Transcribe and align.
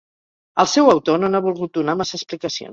El 0.63 0.69
seu 0.71 0.89
autor 0.95 1.21
no 1.25 1.31
n'ha 1.35 1.43
volgut 1.51 1.79
donar 1.79 1.99
massa 2.03 2.21
explicacions. 2.23 2.69